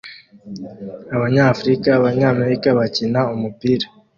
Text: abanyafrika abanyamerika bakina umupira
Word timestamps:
abanyafrika 1.15 1.87
abanyamerika 1.99 2.67
bakina 2.79 3.19
umupira 3.33 3.87